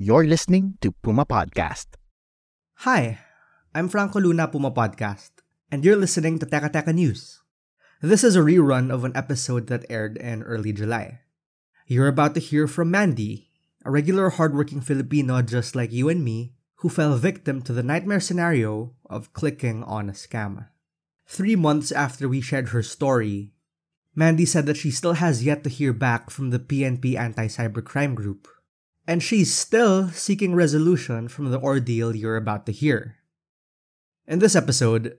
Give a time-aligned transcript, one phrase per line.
[0.00, 1.98] You're listening to Puma Podcast.
[2.86, 3.18] Hi,
[3.74, 5.42] I'm Franco Luna Puma Podcast,
[5.74, 7.42] and you're listening to Teka Teka News.
[8.00, 11.26] This is a rerun of an episode that aired in early July.
[11.90, 13.50] You're about to hear from Mandy,
[13.84, 16.54] a regular hardworking Filipino just like you and me,
[16.86, 20.70] who fell victim to the nightmare scenario of clicking on a scam.
[21.26, 23.50] Three months after we shared her story,
[24.14, 28.14] Mandy said that she still has yet to hear back from the PNP anti cybercrime
[28.14, 28.46] group,
[29.08, 33.16] and she's still seeking resolution from the ordeal you're about to hear.
[34.28, 35.16] In this episode,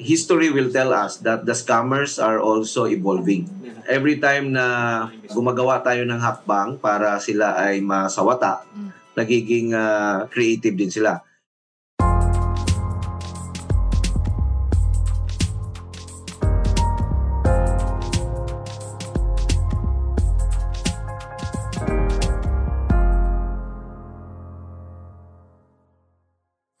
[0.00, 3.44] history will tell us that the scammers are also evolving.
[3.84, 8.64] Every time na gumagawa tayo ng hakbang para sila ay masawata,
[9.12, 11.20] nagiging uh, creative din sila.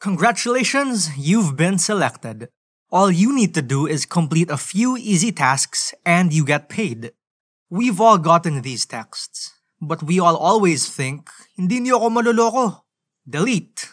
[0.08, 2.48] Congratulations, you've been selected.
[2.90, 7.12] All you need to do is complete a few easy tasks and you get paid.
[7.68, 11.28] We've all gotten these texts, but we all always think,
[11.60, 12.64] hindi niyo ako maluloko.
[13.28, 13.92] Delete.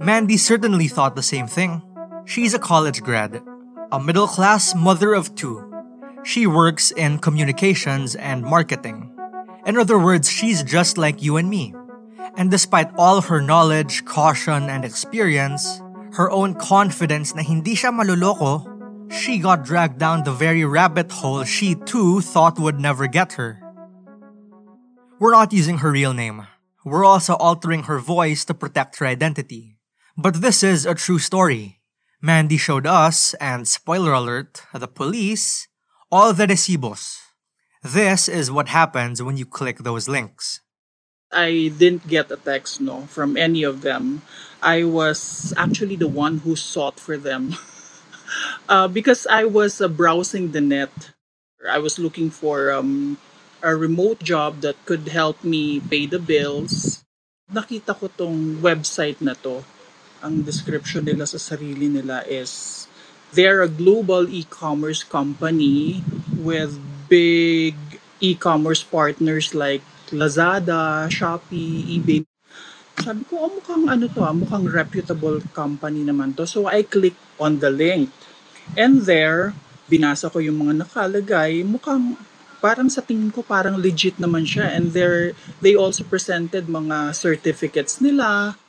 [0.00, 1.84] Mandy certainly thought the same thing.
[2.24, 3.44] She's a college grad,
[3.92, 5.60] a middle class mother of two.
[6.24, 9.12] She works in communications and marketing.
[9.66, 11.76] In other words, she's just like you and me.
[12.36, 15.80] And despite all her knowledge, caution, and experience,
[16.12, 18.66] her own confidence na hindi siya maluloko,
[19.12, 23.58] she got dragged down the very rabbit hole she too thought would never get her.
[25.18, 26.46] We're not using her real name.
[26.84, 29.76] We're also altering her voice to protect her identity.
[30.16, 31.80] But this is a true story.
[32.22, 35.68] Mandy showed us, and spoiler alert, the police,
[36.10, 37.18] all the recibos.
[37.82, 40.60] This is what happens when you click those links.
[41.32, 44.22] I didn't get a text no from any of them.
[44.62, 47.54] I was actually the one who sought for them
[48.68, 51.12] uh, because I was uh, browsing the net.
[51.62, 53.18] I was looking for um,
[53.62, 57.04] a remote job that could help me pay the bills.
[57.52, 59.62] Nakita ko tong website na to.
[60.22, 62.86] Ang description nila sa sarili nila is
[63.32, 66.02] they're a global e-commerce company
[66.34, 66.76] with
[67.08, 67.76] big
[68.20, 72.26] e-commerce partners like Lazada, Shopee, eBay.
[73.00, 76.44] Sabi ko, oh, mukhang ano to ah, mukhang reputable company naman to.
[76.44, 78.12] So I clicked on the link.
[78.76, 79.56] And there,
[79.90, 82.20] binasa ko yung mga nakalagay, mukhang
[82.60, 85.32] parang sa tingin ko parang legit naman siya and there
[85.64, 88.60] they also presented mga certificates nila.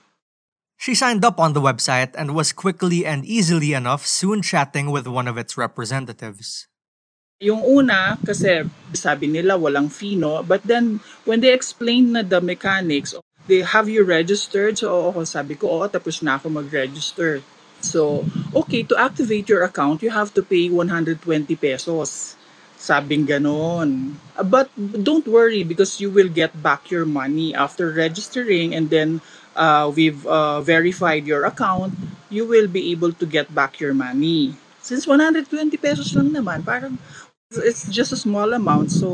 [0.82, 5.06] She signed up on the website and was quickly and easily enough soon chatting with
[5.06, 6.66] one of its representatives.
[7.42, 8.62] Yung una, kasi
[8.94, 10.46] sabi nila walang fee, no?
[10.46, 13.18] But then, when they explained na the mechanics,
[13.50, 14.78] they have you registered?
[14.78, 17.42] So, oo, sabi ko, oo, tapos na ako mag-register.
[17.82, 21.18] So, okay, to activate your account, you have to pay 120
[21.58, 22.38] pesos.
[22.78, 24.22] Sabing ganon.
[24.38, 29.22] But don't worry because you will get back your money after registering and then
[29.58, 31.94] uh, we've uh, verified your account,
[32.30, 34.58] you will be able to get back your money.
[34.82, 35.46] Since 120
[35.78, 36.98] pesos lang naman, parang
[37.60, 39.12] it's just a small amount so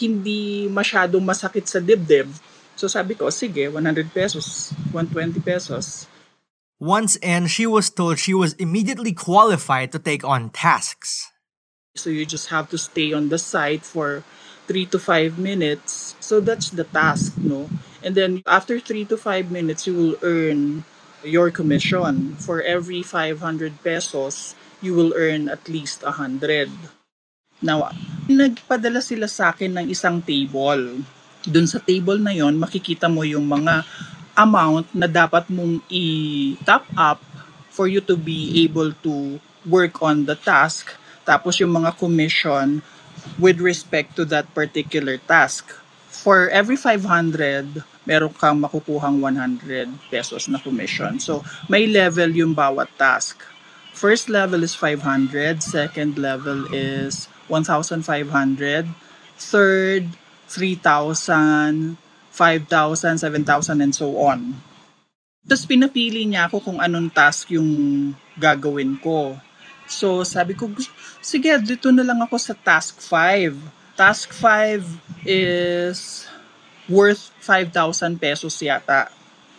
[0.00, 2.32] hindi masyadong masakit sa dibdib.
[2.76, 6.08] So sabi ko, sige, 100 pesos, 120 pesos.
[6.76, 11.32] Once in, she was told she was immediately qualified to take on tasks.
[11.96, 14.24] So you just have to stay on the site for
[14.68, 16.16] 3 to 5 minutes.
[16.20, 17.72] So that's the task, no?
[18.04, 20.84] And then after 3 to 5 minutes, you will earn
[21.24, 22.36] your commission.
[22.36, 23.40] For every 500
[23.80, 26.68] pesos, you will earn at least 100.
[27.60, 27.88] Now,
[28.28, 31.00] nagpadala sila sa akin ng isang table.
[31.46, 33.86] Doon sa table na yon, makikita mo yung mga
[34.36, 37.20] amount na dapat mong i-top up
[37.72, 40.92] for you to be able to work on the task.
[41.24, 42.84] Tapos yung mga commission
[43.40, 45.72] with respect to that particular task.
[46.12, 51.18] For every 500, meron kang makukuhang 100 pesos na commission.
[51.18, 53.42] So, may level yung bawat task.
[53.96, 58.86] First level is 500, second level is 1,500,
[59.38, 60.04] third
[60.48, 61.98] 3,000,
[62.30, 64.54] 5,000, 7,000 and so on.
[65.46, 69.38] Tapos pinapili niya ako kung anong task yung gagawin ko.
[69.86, 70.70] So sabi ko,
[71.22, 73.54] sige, dito na lang ako sa task 5.
[73.94, 74.82] Task 5
[75.26, 76.26] is
[76.90, 79.10] worth 5,000 pesos yata.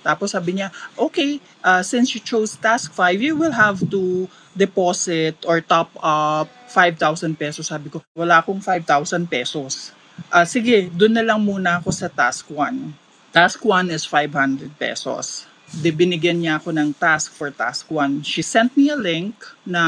[0.04, 5.38] Tapos sabi niya, okay, uh, since you chose task 5, you will have to deposit
[5.45, 7.69] or top up 5,000 pesos.
[7.69, 9.94] Sabi ko, wala akong 5,000 pesos.
[10.33, 12.92] Uh, sige, doon na lang muna ako sa task 1.
[13.31, 18.24] Task 1 is 500 pesos de binigyan niya ako ng task for task 1.
[18.24, 19.36] She sent me a link
[19.68, 19.83] na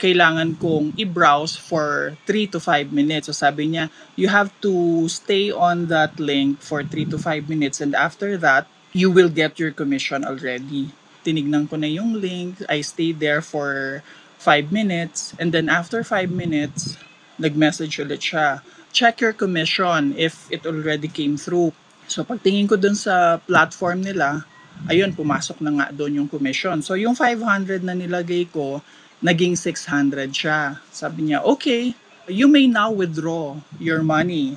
[0.00, 3.28] kailangan kong i-browse for 3 to 5 minutes.
[3.28, 7.80] So sabi niya, you have to stay on that link for 3 to 5 minutes
[7.80, 10.90] and after that, you will get your commission already.
[11.22, 12.60] Tinignan ko na yung link.
[12.68, 14.00] I stayed there for
[14.40, 16.96] 5 minutes and then after 5 minutes,
[17.36, 18.64] nag-message ulit siya.
[18.90, 21.76] Check your commission if it already came through.
[22.10, 24.42] So pagtingin ko dun sa platform nila,
[24.88, 26.80] ayun, pumasok na nga doon yung commission.
[26.80, 28.80] So yung 500 na nilagay ko,
[29.20, 30.80] naging 600 siya.
[30.88, 31.92] Sabi niya, okay,
[32.26, 34.56] you may now withdraw your money.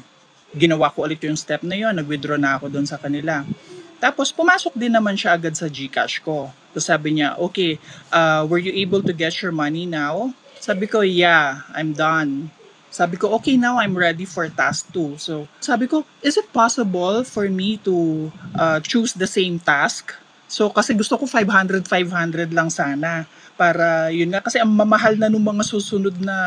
[0.56, 3.44] Ginawa ko ulit yung step na yun, nag-withdraw na ako doon sa kanila.
[4.04, 6.52] Tapos pumasok din naman siya agad sa GCash ko.
[6.76, 7.80] So sabi niya, okay,
[8.12, 10.36] uh, were you able to get your money now?
[10.60, 12.52] Sabi ko, yeah, I'm done.
[12.94, 15.18] Sabi ko, okay, now I'm ready for task 2.
[15.18, 20.14] So, sabi ko, is it possible for me to uh, choose the same task?
[20.46, 23.26] So, kasi gusto ko 500, 500 lang sana.
[23.58, 26.38] Para, yun nga, kasi ang mamahal na nung mga susunod na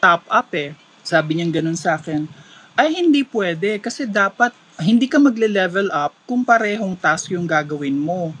[0.00, 0.72] top up eh.
[1.04, 2.24] Sabi niya ganun sa akin,
[2.74, 8.36] ay hindi pwede kasi dapat hindi ka magle-level up kung parehong task yung gagawin mo.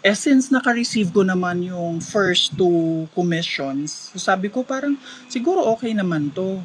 [0.00, 4.96] Eh since naka-receive ko naman yung first two commissions, sabi ko parang
[5.28, 6.62] siguro okay naman to.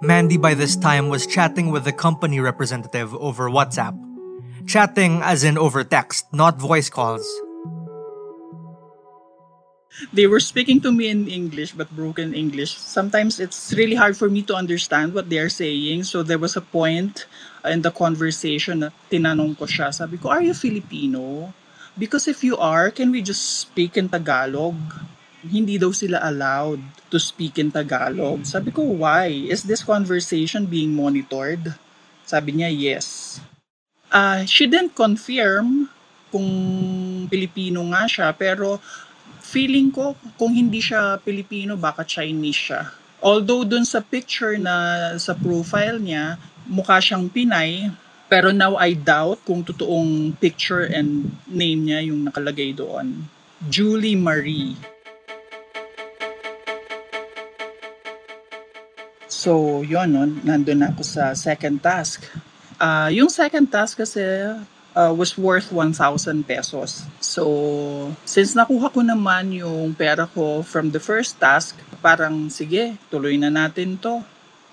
[0.00, 3.96] Mandy by this time was chatting with the company representative over WhatsApp.
[4.64, 7.24] Chatting as in over text, not voice calls.
[10.12, 12.76] They were speaking to me in English but broken English.
[12.76, 16.04] Sometimes it's really hard for me to understand what they are saying.
[16.04, 17.26] So there was a point
[17.64, 19.92] in the conversation na tinanong ko siya.
[19.92, 21.52] Sabi ko, are you Filipino?
[21.98, 24.76] Because if you are, can we just speak in Tagalog?
[25.44, 26.80] Hindi daw sila allowed
[27.12, 28.44] to speak in Tagalog.
[28.44, 29.28] Sabi ko, why?
[29.28, 31.76] Is this conversation being monitored?
[32.24, 33.40] Sabi niya, yes.
[34.10, 35.90] Uh, she didn't confirm
[36.30, 36.46] kung
[37.26, 38.78] Pilipino nga siya, pero
[39.50, 42.82] feeling ko kung hindi siya Pilipino, baka Chinese siya.
[43.18, 46.38] Although dun sa picture na sa profile niya,
[46.70, 47.90] mukha siyang Pinay,
[48.30, 53.26] pero now I doubt kung totoong picture and name niya yung nakalagay doon.
[53.66, 54.78] Julie Marie.
[59.26, 60.30] So, yun, no?
[60.46, 62.22] nandun ako sa second task.
[62.78, 64.22] Uh, yung second task kasi
[64.94, 65.96] uh, was worth 1,000
[66.46, 67.06] pesos.
[67.20, 73.38] So, since nakuha ko naman yung pera ko from the first task, parang sige, tuloy
[73.38, 74.22] na natin to.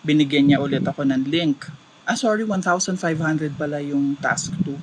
[0.02, 1.68] Binigyan niya ulit ako ng link.
[2.08, 2.96] Ah, sorry, 1,500
[3.60, 4.74] pala yung task 2.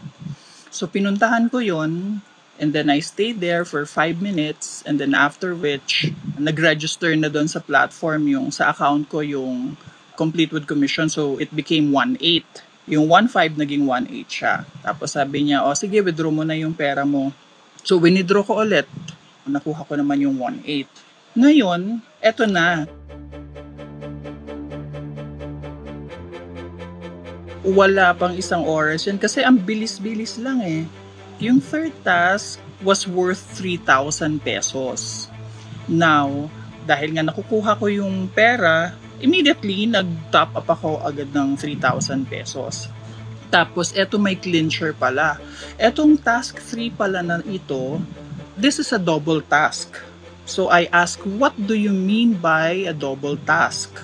[0.69, 2.21] So, pinuntahan ko yon
[2.61, 7.51] and then I stayed there for 5 minutes and then after which, nag-register na doon
[7.51, 9.75] sa platform yung sa account ko yung
[10.15, 12.23] complete with commission so it became 1.8
[12.85, 14.55] yung 1.5 naging 1.8 siya.
[14.85, 17.33] Tapos sabi niya, o oh, sige, withdraw mo na yung pera mo.
[17.85, 18.89] So, winidraw ko ulit.
[19.45, 21.37] Nakuha ko naman yung 1.8.
[21.37, 22.85] Ngayon, eto na.
[27.65, 30.85] Wala pang isang oras yan kasi ang bilis-bilis lang eh.
[31.41, 35.33] Yung third task was worth 3,000 pesos.
[35.89, 36.53] Now,
[36.85, 38.93] dahil nga nakukuha ko yung pera,
[39.25, 42.93] immediately nag-top up ako agad ng 3,000 pesos.
[43.49, 45.41] Tapos, eto may clincher pala.
[45.81, 47.97] Etong task 3 pala na ito,
[48.61, 49.97] this is a double task.
[50.45, 53.97] So, I ask, what do you mean by a double task?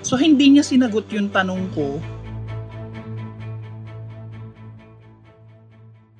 [0.00, 2.00] So, hindi niya sinagot yung tanong ko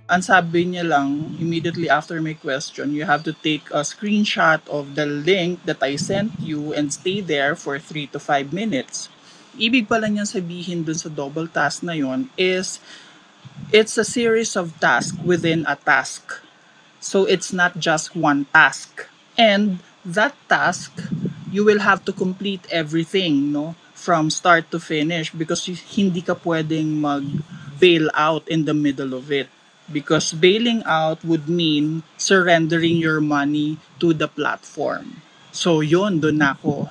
[0.07, 4.95] ang sabi niya lang, immediately after my question, you have to take a screenshot of
[4.95, 9.11] the link that I sent you and stay there for 3 to 5 minutes.
[9.59, 12.79] Ibig pala niyan sabihin dun sa double task na yon is
[13.75, 16.39] it's a series of tasks within a task.
[17.03, 19.11] So it's not just one task.
[19.35, 20.95] And that task,
[21.51, 23.75] you will have to complete everything, no?
[23.97, 27.27] From start to finish because hindi ka pwedeng mag
[27.83, 29.51] bail out in the middle of it
[29.91, 35.23] because bailing out would mean surrendering your money to the platform.
[35.55, 36.91] So yon doon ako.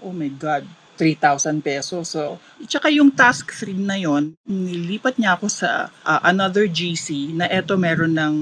[0.00, 0.64] Oh my God,
[0.96, 2.08] 3,000 pesos.
[2.08, 7.46] So, tsaka yung task 3 na yon, nilipat niya ako sa uh, another GC na
[7.52, 8.34] eto meron ng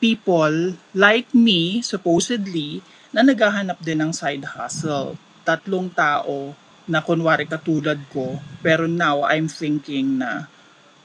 [0.00, 2.80] people like me, supposedly,
[3.12, 5.20] na naghahanap din ng side hustle.
[5.44, 6.56] Tatlong tao
[6.88, 10.48] na kunwari katulad ko, pero now I'm thinking na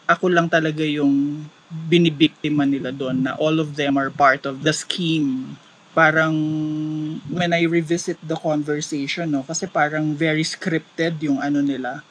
[0.07, 1.43] ako lang talaga yung
[1.91, 5.59] binibiktima nila doon na all of them are part of the scheme
[5.95, 6.35] parang
[7.31, 12.03] when I revisit the conversation, no, kasi parang very scripted yung ano nila.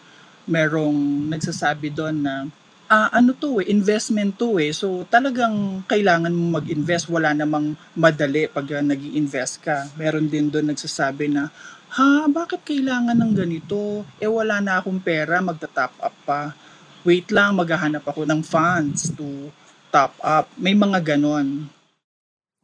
[0.49, 2.49] Merong nagsasabi doon na,
[2.89, 4.73] ah, ano to eh, investment to eh.
[4.73, 7.13] So talagang kailangan mo mag-invest.
[7.13, 9.85] Wala namang madali pag nag invest ka.
[10.01, 11.53] Meron din doon nagsasabi na,
[11.93, 14.09] ha, bakit kailangan ng ganito?
[14.17, 16.57] Eh wala na akong pera, magta-top up pa.
[17.05, 19.53] Wait lang, maghahanap ako ng funds to
[19.93, 20.49] top up.
[20.57, 21.69] May mga ganon.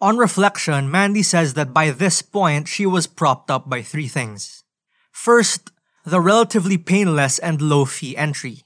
[0.01, 4.65] On reflection, Mandy says that by this point, she was propped up by three things.
[5.13, 5.71] First,
[6.09, 8.65] the relatively painless and low fee entry.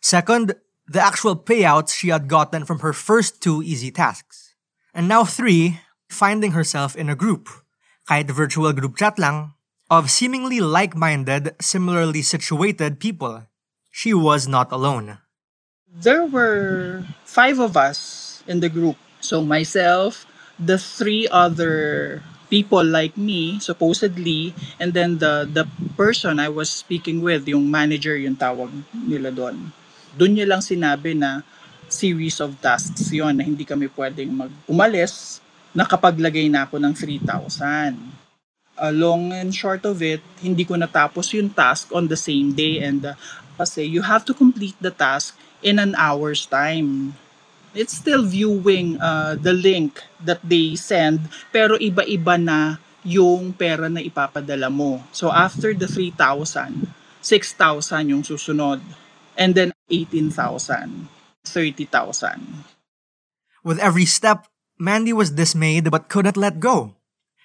[0.00, 0.56] Second,
[0.88, 4.56] the actual payouts she had gotten from her first two easy tasks.
[4.96, 7.48] And now three, finding herself in a group,
[8.08, 9.52] kahit virtual group chat lang,
[9.90, 13.44] of seemingly like-minded, similarly situated people.
[13.94, 15.22] She was not alone.
[15.86, 18.98] There were five of us in the group.
[19.22, 20.26] So myself,
[20.58, 22.18] the three other
[22.50, 24.50] people like me supposedly
[24.82, 29.72] and then the the person I was speaking with yung manager yung tawag nila doon
[30.14, 31.42] doon niya lang sinabi na
[31.88, 35.42] series of tasks yon na hindi kami pwedeng mag umalis
[35.74, 38.14] nakapaglagay na ako ng 3,000
[38.78, 42.78] uh, long and short of it hindi ko natapos yung task on the same day
[42.84, 43.16] and uh,
[43.56, 47.14] kasi you have to complete the task in an hour's time
[47.74, 54.00] it's still viewing uh, the link that they send pero iba-iba na yung pera na
[54.00, 55.04] ipapadala mo.
[55.12, 56.88] So after the 3,000,
[57.20, 58.80] 6,000 yung susunod.
[59.36, 60.32] And then 18,000,
[61.44, 62.64] 30,000.
[63.62, 64.48] With every step,
[64.80, 66.96] Mandy was dismayed but couldn't let go.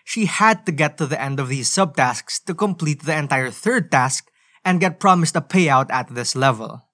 [0.06, 3.92] She had to get to the end of these subtasks to complete the entire third
[3.92, 4.26] task
[4.70, 6.86] and get promised a payout at this level.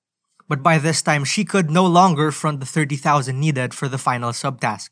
[0.48, 4.32] but by this time she could no longer front the 30,000 needed for the final
[4.32, 4.90] subtask.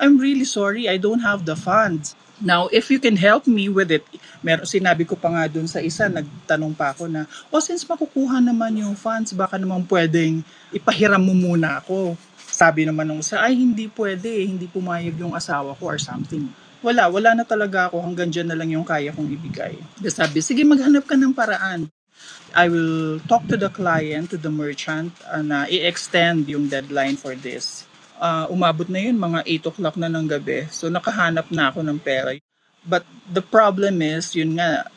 [0.00, 2.16] I'm really sorry, I don't have the funds.
[2.40, 4.00] Now, if you can help me with it,
[4.40, 8.40] meron sinabi ko pa nga dun sa isa, nagtanong pa ako na, oh, since makukuha
[8.40, 10.40] naman yung funds, baka naman pwedeng
[10.72, 12.16] ipahiram mo muna ako.
[12.48, 16.48] Sabi naman nung isa, ay hindi pwede, hindi pumayag yung asawa ko or something.
[16.80, 19.76] Wala, wala na talaga ako, hanggang dyan na lang yung kaya kong ibigay.
[20.08, 21.92] Sabi, sige maghanap ka ng paraan.
[22.50, 27.38] I will talk to the client, to the merchant, uh, na i-extend yung deadline for
[27.38, 27.86] this.
[28.18, 30.66] Uh, umabot na yun, mga 8 o'clock na ng gabi.
[30.68, 32.34] So, nakahanap na ako ng pera.
[32.82, 34.90] But the problem is, yun nga,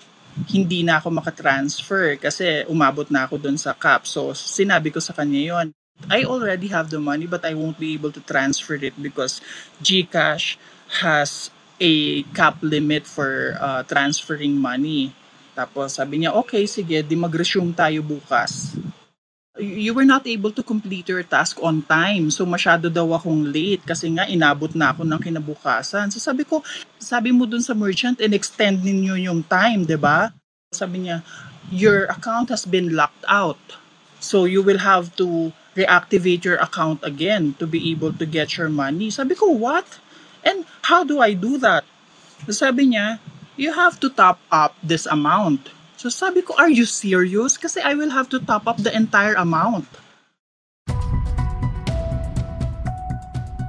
[0.50, 4.10] hindi na ako makatransfer kasi umabot na ako dun sa cap.
[4.10, 5.68] So, sinabi ko sa kanya yon
[6.10, 9.39] I already have the money but I won't be able to transfer it because
[9.86, 10.58] GCash
[11.06, 15.13] has a cap limit for uh, transferring money.
[15.53, 18.74] Tapos sabi niya, okay, sige, di mag-resume tayo bukas.
[19.53, 22.33] You were not able to complete your task on time.
[22.33, 26.10] So masyado daw akong late kasi nga inabot na ako ng kinabukasan.
[26.10, 26.65] So sabi ko,
[26.98, 30.33] sabi mo dun sa merchant, in-extend ninyo yung time, di ba?
[30.74, 31.22] Sabi niya,
[31.69, 33.62] your account has been locked out.
[34.17, 38.74] So you will have to reactivate your account again to be able to get your
[38.74, 39.13] money.
[39.13, 40.01] Sabi ko, what?
[40.41, 41.86] And how do I do that?
[42.50, 43.22] Sabi niya,
[43.55, 45.69] you have to top up this amount.
[45.98, 47.57] So sabi ko, are you serious?
[47.57, 49.88] Kasi I will have to top up the entire amount.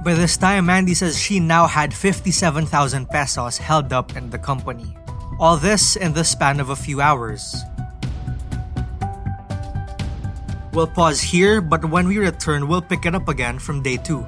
[0.05, 4.93] By this time, Mandy says she now had 57,000 pesos held up in the company.
[5.39, 7.57] All this in the span of a few hours.
[10.73, 14.27] We'll pause here, but when we return, we'll pick it up again from day two.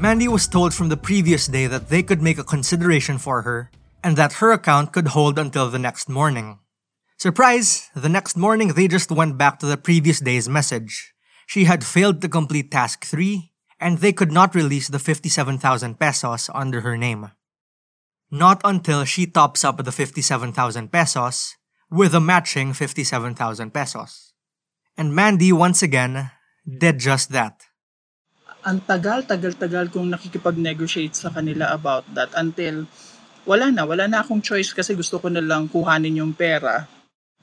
[0.00, 3.70] Mandy was told from the previous day that they could make a consideration for her
[4.02, 6.58] and that her account could hold until the next morning.
[7.18, 7.90] Surprise!
[7.94, 11.12] The next morning they just went back to the previous day's message.
[11.46, 16.48] She had failed to complete task 3 and they could not release the 57,000 pesos
[16.54, 17.32] under her name.
[18.30, 21.56] Not until she tops up the 57,000 pesos
[21.90, 24.32] with a matching 57,000 pesos.
[24.96, 26.30] And Mandy once again
[26.64, 27.66] did just that.
[28.60, 32.84] Ang tagal, tagal, tagal kong nakikipag-negotiate sa kanila about that until
[33.48, 36.84] wala na, wala na akong choice kasi gusto ko na lang kuhanin yung pera.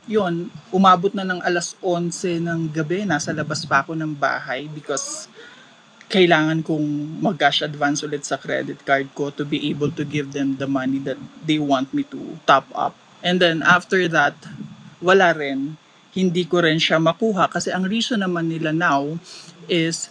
[0.05, 5.27] Yun, umabot na ng alas 11 ng gabi, nasa labas pa ako ng bahay because
[6.07, 10.55] kailangan kong mag-cash advance ulit sa credit card ko to be able to give them
[10.55, 12.95] the money that they want me to top up.
[13.19, 14.37] And then after that,
[15.03, 15.75] wala rin.
[16.15, 19.19] Hindi ko rin siya makuha kasi ang reason naman nila now
[19.67, 20.07] is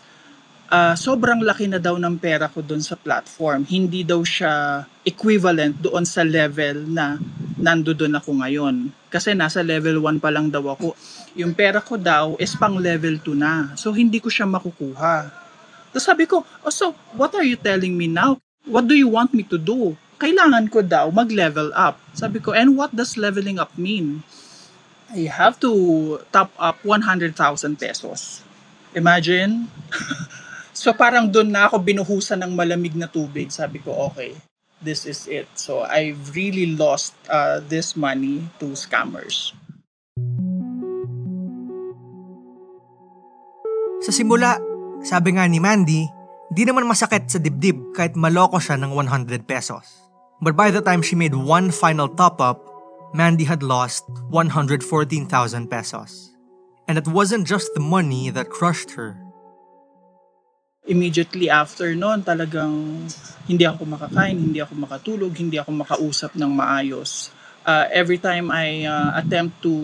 [0.71, 3.67] ah, sobrang laki na daw ng pera ko doon sa platform.
[3.67, 7.19] Hindi daw siya equivalent doon sa level na
[7.57, 8.91] nando doon ako ngayon.
[9.09, 10.93] Kasi nasa level 1 pa lang daw ako.
[11.39, 13.73] Yung pera ko daw is pang level 2 na.
[13.79, 15.31] So hindi ko siya makukuha.
[15.95, 18.37] Tapos sabi ko, oh, so what are you telling me now?
[18.67, 19.95] What do you want me to do?
[20.19, 22.01] Kailangan ko daw mag-level up.
[22.17, 24.25] Sabi ko, and what does leveling up mean?
[25.13, 25.71] I have to
[26.35, 27.31] top up 100,000
[27.79, 28.43] pesos.
[28.97, 29.71] Imagine?
[30.77, 33.49] so parang doon na ako binuhusan ng malamig na tubig.
[33.49, 34.37] Sabi ko, okay,
[34.85, 35.49] this is it.
[35.57, 39.57] So I've really lost uh, this money to scammers.
[44.05, 44.61] Sa simula,
[45.01, 46.05] sabi nga ni Mandy,
[46.53, 50.05] di naman masakit sa dibdib kahit maloko siya ng 100 pesos.
[50.45, 52.61] But by the time she made one final top-up,
[53.17, 54.85] Mandy had lost 114,000
[55.73, 56.37] pesos.
[56.87, 59.26] And it wasn't just the money that crushed her.
[60.87, 63.07] Immediately after noon, talagang
[63.51, 67.35] hindi ako makakain, hindi ako makatulog, hindi ako makausap ng maayos.
[67.67, 69.75] Uh, every time I uh, attempt to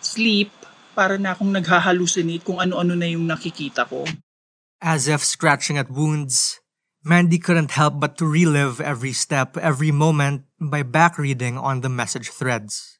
[0.00, 0.48] sleep,
[0.94, 4.06] para na akong naghahalucinate kung ano-ano na yung nakikita ko.
[4.78, 6.62] As if scratching at wounds,
[7.02, 12.30] Mandy couldn't help but to relive every step, every moment by backreading on the message
[12.30, 12.96] threads.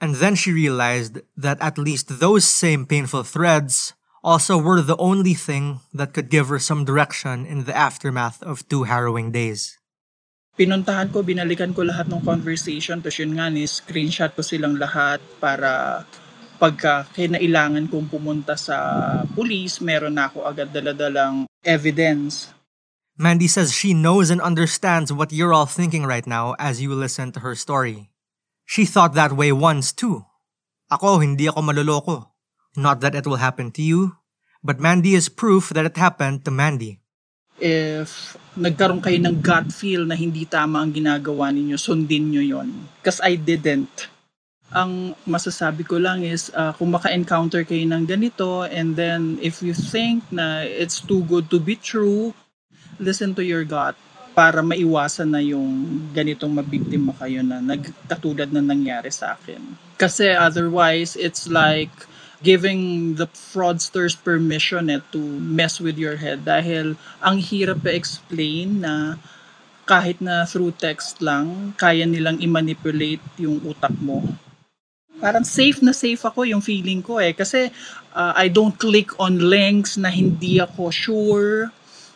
[0.00, 5.34] And then she realized that at least those same painful threads also were the only
[5.34, 9.80] thing that could give her some direction in the aftermath of two harrowing days.
[10.60, 15.22] Pinuntahan ko, binalikan ko lahat ng conversation, tapos yun nga, ni screenshot ko silang lahat
[15.40, 16.04] para
[16.60, 18.76] pagka kinailangan kong pumunta sa
[19.32, 22.52] police, meron na ako agad daladalang evidence.
[23.16, 27.32] Mandy says she knows and understands what you're all thinking right now as you listen
[27.32, 28.12] to her story.
[28.68, 30.28] She thought that way once too.
[30.92, 32.16] Ako, hindi ako maloloko.
[32.76, 34.20] Not that it will happen to you,
[34.62, 37.02] but Mandy is proof that it happened to Mandy.
[37.60, 42.88] If nagkaroon kayo ng gut feel na hindi tama ang ginagawa ninyo, sundin nyo yon.
[43.02, 44.08] Because I didn't.
[44.70, 49.74] Ang masasabi ko lang is uh, kung maka-encounter kayo ng ganito and then if you
[49.74, 52.32] think na it's too good to be true,
[53.02, 53.98] listen to your gut
[54.30, 59.58] para maiwasan na yung ganitong mabiktima kayo na nagkatulad na nangyari sa akin.
[59.98, 61.92] Kasi otherwise, it's like
[62.40, 69.20] giving the fraudsters permission eh, to mess with your head dahil ang hirap pa-explain na
[69.84, 74.22] kahit na through text lang, kaya nilang i-manipulate yung utak mo.
[75.20, 77.36] Parang safe na safe ako yung feeling ko eh.
[77.36, 77.68] Kasi
[78.14, 81.74] uh, I don't click on links na hindi ako sure.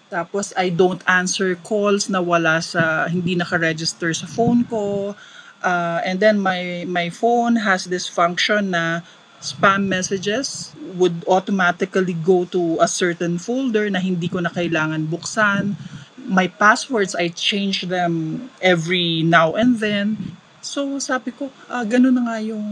[0.08, 5.12] Tapos I don't answer calls na wala sa hindi naka-register sa phone ko.
[5.60, 9.02] Uh, and then my my phone has this function na
[9.44, 15.76] spam messages would automatically go to a certain folder na hindi ko na kailangan buksan.
[16.24, 20.16] My passwords, I change them every now and then.
[20.64, 22.64] So sabi ko, ah, ganun na nga yung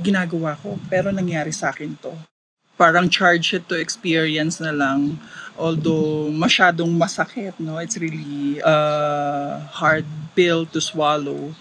[0.00, 0.80] ginagawa ko.
[0.88, 2.16] Pero nangyari sa akin to.
[2.80, 5.20] Parang charge it to experience na lang.
[5.60, 7.76] Although masyadong masakit, no?
[7.76, 11.52] It's really a hard pill to swallow.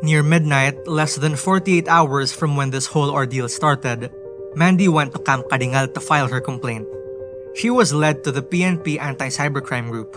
[0.00, 4.08] Near midnight, less than 48 hours from when this whole ordeal started,
[4.56, 6.88] Mandy went to Camp Karingal to file her complaint.
[7.52, 10.16] She was led to the PNP Anti-Cybercrime Group.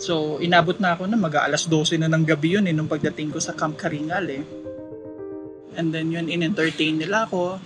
[0.00, 3.38] So, inabot na ako na mag-aalas 12 na ng gabi yun eh, nung pagdating ko
[3.42, 4.42] sa Camp Karingal eh.
[5.76, 7.60] And then yun, in-entertain nila ako.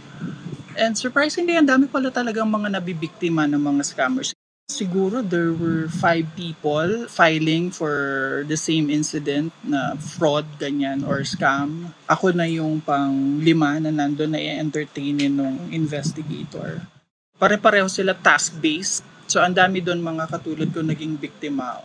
[0.74, 4.34] And surprisingly, ang dami pala talagang mga nabibiktima ng mga scammers.
[4.72, 11.92] Siguro there were five people filing for the same incident na fraud, ganyan, or scam.
[12.08, 16.88] Ako na yung pang lima na nandun na i-entertainin ng investigator.
[17.36, 19.04] Pare-pareho sila task-based.
[19.28, 21.84] So, ang dami doon mga katulad ko naging biktima.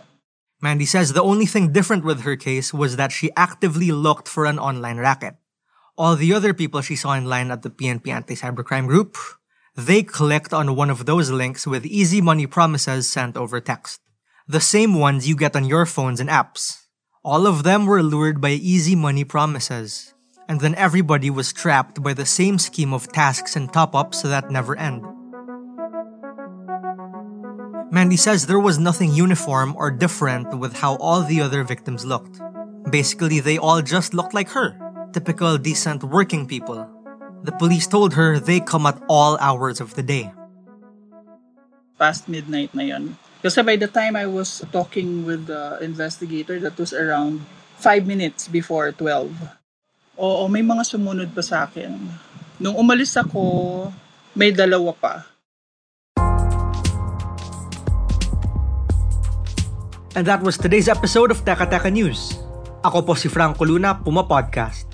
[0.58, 4.42] Mandy says the only thing different with her case was that she actively looked for
[4.42, 5.38] an online racket.
[5.94, 9.18] All the other people she saw in line at the PNP Anti-Cybercrime Group
[9.78, 14.00] they clicked on one of those links with easy money promises sent over text.
[14.48, 16.82] The same ones you get on your phones and apps.
[17.22, 20.14] All of them were lured by easy money promises.
[20.48, 24.50] And then everybody was trapped by the same scheme of tasks and top ups that
[24.50, 25.04] never end.
[27.92, 32.40] Mandy says there was nothing uniform or different with how all the other victims looked.
[32.90, 34.76] Basically, they all just looked like her
[35.12, 36.97] typical decent working people
[37.42, 40.30] the police told her they come at all hours of the day.
[41.98, 43.18] Past midnight na yun.
[43.42, 47.46] Kasi by the time I was talking with the investigator, that was around
[47.78, 49.30] 5 minutes before 12.
[50.18, 51.94] Oo, may mga sumunod pa sa akin.
[52.58, 53.86] Nung umalis ako,
[54.34, 55.14] may dalawa pa.
[60.18, 62.42] And that was today's episode of Teka Teka News.
[62.82, 64.87] Ako po si Franco Luna, Puma Podcast.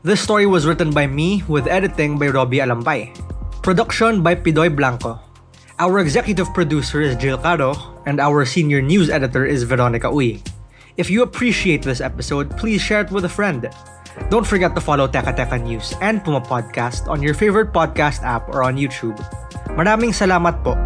[0.00, 3.12] This story was written by me with editing by Robbie Alampay.
[3.60, 5.20] Production by Pidoy Blanco.
[5.76, 7.76] Our executive producer is Jill Caro,
[8.08, 10.40] and our senior news editor is Veronica Uy.
[10.96, 13.68] If you appreciate this episode, please share it with a friend.
[14.32, 18.48] Don't forget to follow Teka Teka News and Puma Podcast on your favorite podcast app
[18.48, 19.20] or on YouTube.
[19.76, 20.80] Maraming salamat po.